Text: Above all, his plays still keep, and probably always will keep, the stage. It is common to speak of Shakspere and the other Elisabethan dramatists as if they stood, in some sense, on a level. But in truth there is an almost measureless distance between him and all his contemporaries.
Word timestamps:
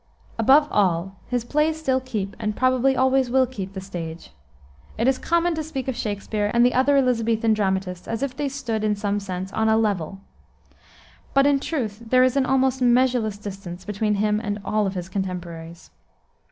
Above 0.39 0.67
all, 0.71 1.17
his 1.27 1.45
plays 1.45 1.79
still 1.79 1.99
keep, 1.99 2.35
and 2.39 2.55
probably 2.55 2.95
always 2.97 3.29
will 3.29 3.45
keep, 3.45 3.73
the 3.73 3.79
stage. 3.79 4.31
It 4.97 5.07
is 5.07 5.19
common 5.19 5.53
to 5.53 5.61
speak 5.63 5.87
of 5.87 5.95
Shakspere 5.95 6.49
and 6.55 6.65
the 6.65 6.73
other 6.73 6.97
Elisabethan 6.97 7.53
dramatists 7.53 8.07
as 8.07 8.23
if 8.23 8.35
they 8.35 8.49
stood, 8.49 8.83
in 8.83 8.95
some 8.95 9.19
sense, 9.19 9.53
on 9.53 9.69
a 9.69 9.77
level. 9.77 10.17
But 11.35 11.45
in 11.45 11.59
truth 11.59 12.01
there 12.07 12.23
is 12.23 12.35
an 12.35 12.47
almost 12.47 12.81
measureless 12.81 13.37
distance 13.37 13.85
between 13.85 14.15
him 14.15 14.41
and 14.43 14.57
all 14.65 14.89
his 14.89 15.07
contemporaries. 15.07 15.91